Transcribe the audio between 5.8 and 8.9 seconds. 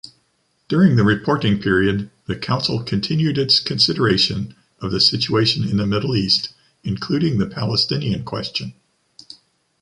Middle East, including the Palestinian question.